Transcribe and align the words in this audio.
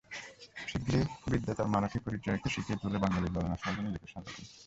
শিগগির 0.61 1.01
বিদ্যা 1.31 1.53
তাঁর 1.57 1.67
মারাঠি 1.73 1.97
পরিচয়কে 2.05 2.47
শিকেয় 2.49 2.79
তুলে 2.81 2.97
বাঙালি 3.03 3.27
ললনার 3.27 3.61
সাজে 3.63 3.81
নিজেকে 3.85 4.07
সাজাবেন। 4.07 4.45